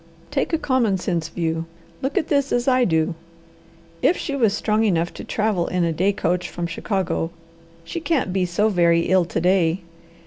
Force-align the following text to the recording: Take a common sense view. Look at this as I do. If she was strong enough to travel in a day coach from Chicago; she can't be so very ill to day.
Take 0.31 0.51
a 0.51 0.57
common 0.57 0.97
sense 0.97 1.27
view. 1.29 1.65
Look 2.01 2.17
at 2.17 2.27
this 2.27 2.51
as 2.51 2.67
I 2.67 2.85
do. 2.85 3.13
If 4.01 4.17
she 4.17 4.35
was 4.35 4.51
strong 4.51 4.83
enough 4.83 5.13
to 5.13 5.23
travel 5.23 5.67
in 5.67 5.83
a 5.83 5.93
day 5.93 6.11
coach 6.11 6.49
from 6.49 6.65
Chicago; 6.65 7.29
she 7.83 7.99
can't 7.99 8.33
be 8.33 8.47
so 8.47 8.69
very 8.69 9.01
ill 9.01 9.25
to 9.25 9.39
day. 9.39 9.81